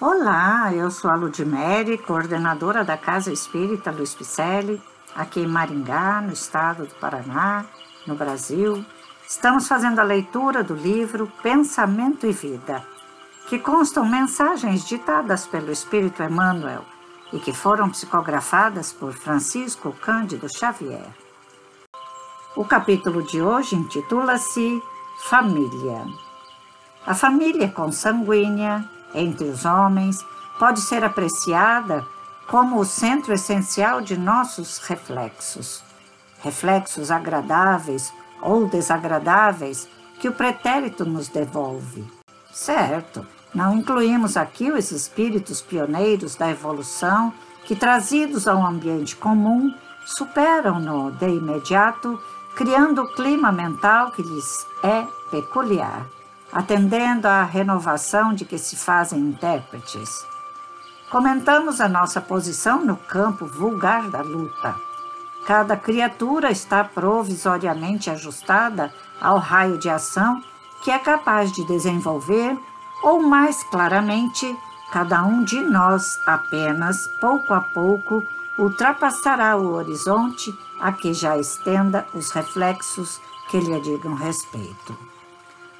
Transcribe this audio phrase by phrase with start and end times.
[0.00, 4.82] Olá, eu sou a Ludmere, coordenadora da Casa Espírita Luiz Picelli,
[5.14, 7.66] aqui em Maringá, no estado do Paraná,
[8.06, 8.82] no Brasil.
[9.28, 12.82] Estamos fazendo a leitura do livro Pensamento e Vida,
[13.46, 16.82] que constam mensagens ditadas pelo Espírito Emmanuel
[17.30, 21.14] e que foram psicografadas por Francisco Cândido Xavier.
[22.56, 24.82] O capítulo de hoje intitula-se
[25.28, 26.06] Família.
[27.06, 30.24] A família consanguínea entre os homens
[30.58, 32.04] pode ser apreciada
[32.46, 35.82] como o centro essencial de nossos reflexos.
[36.42, 39.88] Reflexos agradáveis ou desagradáveis
[40.18, 42.04] que o pretérito nos devolve.
[42.52, 47.32] Certo, não incluímos aqui os espíritos pioneiros da evolução
[47.64, 49.72] que, trazidos ao ambiente comum,
[50.04, 52.20] superam-no de imediato,
[52.56, 56.06] criando o clima mental que lhes é peculiar
[56.52, 60.24] atendendo à renovação de que se fazem intérpretes.
[61.10, 64.74] Comentamos a nossa posição no campo vulgar da luta.
[65.46, 70.42] Cada criatura está provisoriamente ajustada ao raio de ação
[70.82, 72.58] que é capaz de desenvolver,
[73.02, 74.56] ou mais claramente,
[74.92, 78.22] cada um de nós apenas, pouco a pouco,
[78.58, 84.96] ultrapassará o horizonte a que já estenda os reflexos que lhe digam respeito.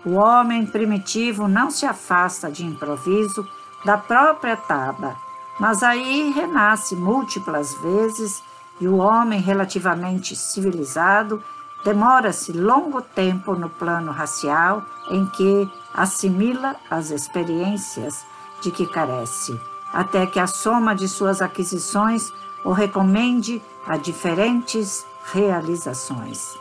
[0.04, 3.46] O homem primitivo não se afasta de improviso
[3.84, 5.16] da própria taba,
[5.58, 8.42] mas aí renasce múltiplas vezes
[8.80, 11.42] e o homem relativamente civilizado
[11.84, 18.24] demora-se longo tempo no plano racial em que assimila as experiências
[18.62, 19.58] de que carece,
[19.92, 22.32] até que a soma de suas aquisições
[22.64, 26.58] o recomende a diferentes realizações.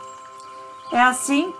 [0.90, 1.54] É assim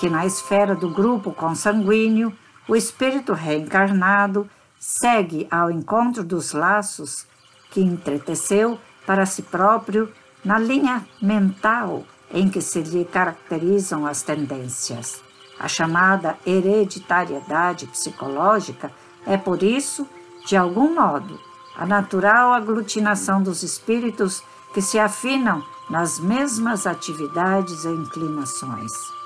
[0.00, 2.32] que na esfera do grupo consanguíneo,
[2.66, 4.48] o espírito reencarnado
[4.78, 7.26] segue ao encontro dos laços
[7.70, 10.10] que entreteceu para si próprio
[10.42, 15.22] na linha mental em que se lhe caracterizam as tendências.
[15.58, 18.90] A chamada hereditariedade psicológica
[19.26, 20.08] é, por isso,
[20.46, 21.38] de algum modo,
[21.76, 29.19] a natural aglutinação dos espíritos que se afinam nas mesmas atividades e inclinações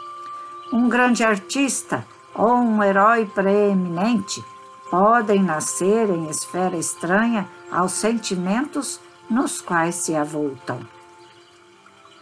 [0.72, 4.42] um grande artista ou um herói preeminente
[4.90, 10.80] podem nascer em esfera estranha aos sentimentos nos quais se avultam.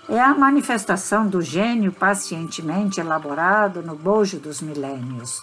[0.09, 5.43] É a manifestação do gênio pacientemente elaborado no bojo dos milênios,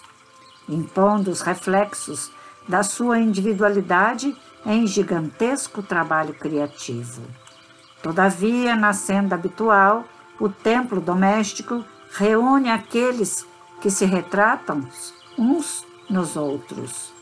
[0.68, 2.30] impondo os reflexos
[2.68, 7.22] da sua individualidade em gigantesco trabalho criativo.
[8.02, 10.04] Todavia, na senda habitual,
[10.38, 13.46] o templo doméstico reúne aqueles
[13.80, 14.86] que se retratam
[15.38, 17.12] uns nos outros.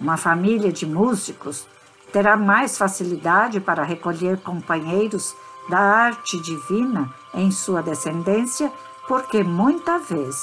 [0.00, 1.66] Uma família de músicos
[2.12, 5.34] terá mais facilidade para recolher companheiros
[5.68, 8.70] da arte divina em sua descendência,
[9.08, 10.36] porque muita vez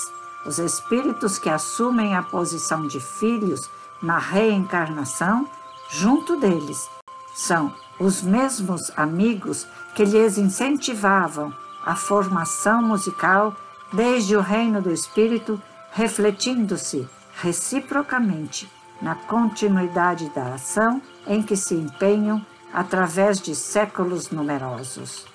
[0.45, 3.69] os espíritos que assumem a posição de filhos
[4.01, 5.47] na reencarnação,
[5.89, 6.89] junto deles,
[7.35, 11.53] são os mesmos amigos que lhes incentivavam
[11.89, 13.55] a formação musical
[13.91, 15.59] desde o reino do espírito,
[15.91, 17.09] refletindo-se
[17.41, 25.25] reciprocamente na continuidade da ação em que se empenham através de séculos numerosos.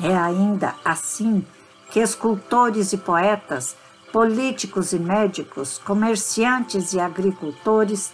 [0.00, 1.44] É ainda assim
[1.90, 3.74] que escultores e poetas,
[4.12, 8.12] políticos e médicos, comerciantes e agricultores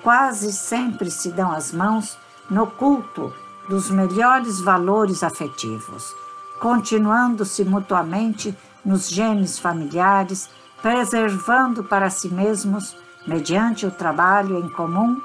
[0.00, 2.16] quase sempre se dão as mãos
[2.48, 3.34] no culto
[3.68, 6.14] dos melhores valores afetivos
[6.60, 10.48] continuando-se mutuamente nos genes familiares,
[10.80, 12.96] preservando para si mesmos,
[13.26, 15.20] mediante o trabalho em comum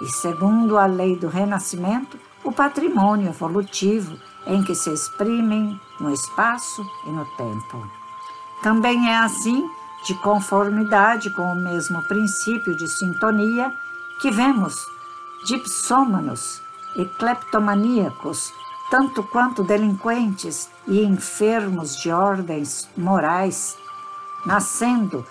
[0.00, 6.84] e segundo a lei do renascimento, o patrimônio evolutivo em que se exprimem no espaço
[7.06, 7.86] e no tempo.
[8.62, 9.68] Também é assim,
[10.06, 13.72] de conformidade com o mesmo princípio de sintonia,
[14.20, 14.74] que vemos
[15.44, 16.62] dipsômanos
[16.96, 18.52] e cleptomaníacos
[18.94, 23.76] tanto quanto delinquentes e enfermos de ordens morais,
[24.46, 25.26] nascendo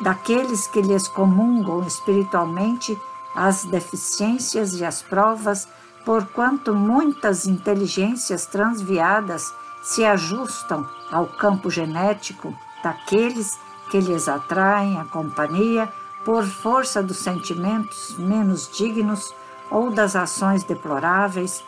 [0.00, 3.00] daqueles que lhes comungam espiritualmente
[3.32, 5.68] as deficiências e as provas,
[6.04, 12.52] porquanto muitas inteligências transviadas se ajustam ao campo genético
[12.82, 13.56] daqueles
[13.92, 15.88] que lhes atraem a companhia
[16.24, 19.32] por força dos sentimentos menos dignos
[19.70, 21.62] ou das ações deploráveis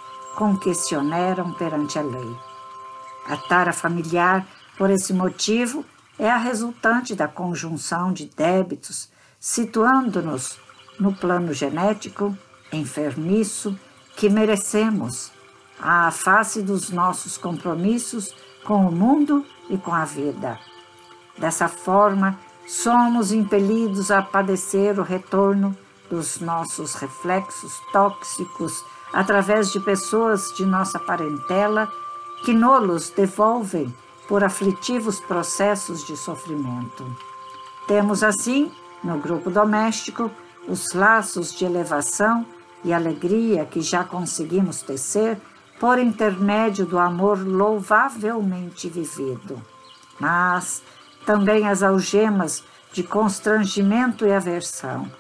[0.95, 2.37] oneram perante a lei.
[3.29, 4.47] A tara familiar,
[4.77, 5.85] por esse motivo,
[6.19, 10.59] é a resultante da conjunção de débitos, situando-nos
[10.99, 12.37] no plano genético,
[12.73, 13.79] enfermiço,
[14.17, 15.31] que merecemos,
[15.81, 18.35] à face dos nossos compromissos
[18.65, 20.59] com o mundo e com a vida.
[21.37, 25.77] Dessa forma, somos impelidos a padecer o retorno
[26.09, 28.83] dos nossos reflexos tóxicos
[29.17, 31.91] através de pessoas de nossa parentela
[32.45, 33.93] que nos devolvem
[34.29, 37.03] por aflitivos processos de sofrimento.
[37.89, 38.71] Temos assim,
[39.03, 40.31] no grupo doméstico,
[40.69, 42.45] os laços de elevação
[42.85, 45.41] e alegria que já conseguimos tecer
[45.81, 49.63] por intermédio do amor louvavelmente vivido.
[50.21, 50.83] Mas
[51.25, 52.63] também as algemas
[52.93, 55.11] de constrangimento e aversão,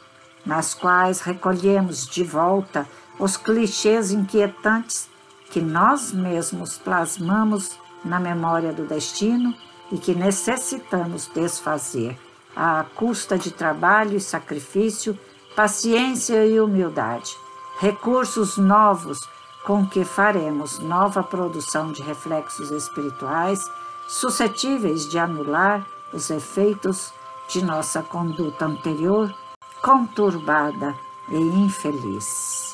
[0.45, 2.87] nas quais recolhemos de volta
[3.19, 5.09] os clichês inquietantes
[5.51, 9.55] que nós mesmos plasmamos na memória do destino
[9.91, 12.19] e que necessitamos desfazer
[12.55, 15.19] à custa de trabalho e sacrifício,
[15.55, 17.37] paciência e humildade,
[17.79, 19.19] recursos novos
[19.65, 23.61] com que faremos nova produção de reflexos espirituais
[24.09, 27.13] suscetíveis de anular os efeitos
[27.49, 29.35] de nossa conduta anterior
[29.83, 30.95] conturbada
[31.29, 32.66] e infeliz.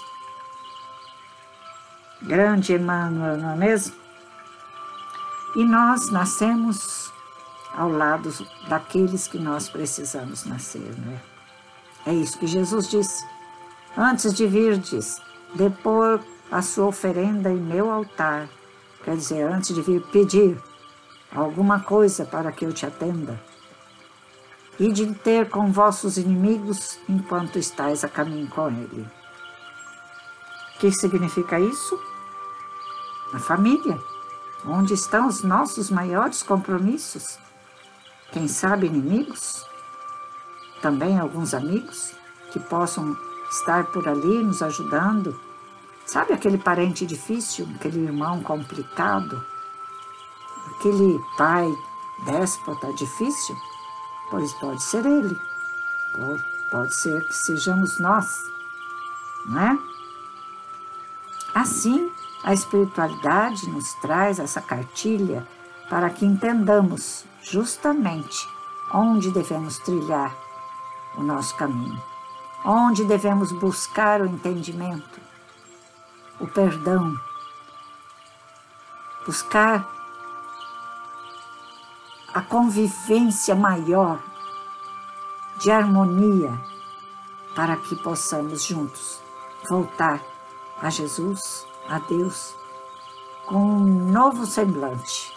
[2.23, 3.95] Grande Emmanuel, não é mesmo?
[5.57, 7.13] E nós nascemos
[7.75, 8.31] ao lado
[8.69, 11.21] daqueles que nós precisamos nascer, não é?
[12.07, 13.25] É isso que Jesus disse.
[13.97, 15.21] Antes de virdes,
[15.55, 16.21] depor
[16.51, 18.49] a sua oferenda em meu altar.
[19.05, 20.61] Quer dizer, antes de vir pedir
[21.35, 23.41] alguma coisa para que eu te atenda.
[24.79, 29.07] E de ter com vossos inimigos enquanto estáis a caminho com ele.
[30.75, 32.12] O que significa isso?
[33.33, 33.99] A família
[34.67, 37.39] onde estão os nossos maiores compromissos?
[38.31, 39.65] Quem sabe inimigos?
[40.83, 42.15] Também alguns amigos
[42.53, 43.17] que possam
[43.51, 45.39] estar por ali nos ajudando.
[46.05, 49.43] Sabe aquele parente difícil, aquele irmão complicado,
[50.77, 51.73] aquele pai
[52.27, 53.57] déspota difícil?
[54.31, 55.39] Pois pode ser ele,
[56.71, 58.27] pode ser que sejamos nós,
[59.47, 59.79] não é?
[61.55, 62.11] Assim,
[62.45, 65.47] a espiritualidade nos traz essa cartilha
[65.89, 68.49] para que entendamos justamente
[68.93, 70.35] onde devemos trilhar
[71.17, 72.01] o nosso caminho,
[72.65, 75.21] onde devemos buscar o entendimento,
[76.41, 77.15] o perdão,
[79.27, 79.87] buscar
[82.35, 84.19] a convivência maior
[85.61, 86.59] de harmonia
[87.55, 89.21] para que possamos juntos
[89.69, 90.21] voltar
[90.81, 92.55] a Jesus a Deus
[93.47, 95.33] com um novo semblante,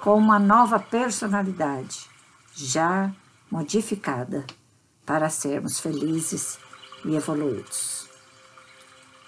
[0.00, 2.08] com uma nova personalidade,
[2.54, 3.10] já
[3.50, 4.46] modificada
[5.04, 6.58] para sermos felizes
[7.04, 8.08] e evoluídos.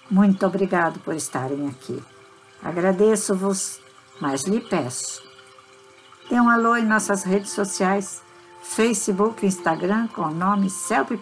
[0.09, 2.01] Muito obrigado por estarem aqui.
[2.61, 3.81] Agradeço-vos,
[4.19, 5.23] mas lhe peço.
[6.29, 8.21] Dê um alô em nossas redes sociais,
[8.61, 11.17] Facebook e Instagram com o nome Celpe.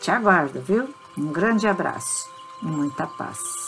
[0.00, 0.92] Te aguardo, viu?
[1.16, 2.28] Um grande abraço
[2.62, 3.62] e muita paz.